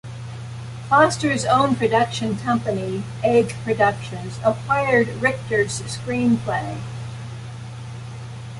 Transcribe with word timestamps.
Foster's 0.89 1.45
own 1.45 1.75
production 1.75 2.35
company, 2.39 3.03
Egg 3.23 3.49
Productions, 3.63 4.39
acquired 4.43 5.09
Richter's 5.21 5.79
screenplay. 5.83 6.79